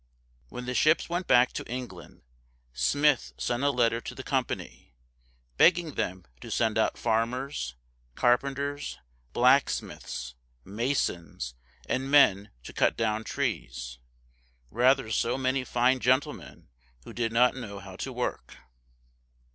When 0.49 0.65
the 0.65 0.73
ships 0.73 1.09
went 1.09 1.27
back 1.27 1.53
to 1.53 1.71
England, 1.71 2.23
Smith 2.73 3.33
sent 3.37 3.61
a 3.61 3.69
letter 3.69 4.01
to 4.01 4.15
the 4.15 4.23
company, 4.23 4.95
begging 5.57 5.93
them 5.93 6.25
to 6.39 6.49
send 6.49 6.79
out 6.79 6.97
farmers, 6.97 7.75
carpenters, 8.15 8.97
blacksmiths, 9.31 10.33
masons, 10.65 11.53
and 11.87 12.09
men 12.09 12.49
to 12.63 12.73
cut 12.73 12.97
down 12.97 13.23
trees, 13.23 13.99
rather 14.71 15.03
than 15.03 15.11
so 15.11 15.37
many 15.37 15.63
fine 15.63 15.99
gentlemen 15.99 16.67
who 17.03 17.13
did 17.13 17.31
not 17.31 17.53
know 17.55 17.77
how 17.77 17.95
to 17.97 18.11
work. 18.11 18.57